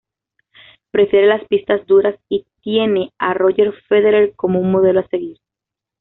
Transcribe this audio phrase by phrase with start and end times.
[0.89, 5.37] Prefiere las pistas duras y tiene a Roger Federer como un modelo a seguir.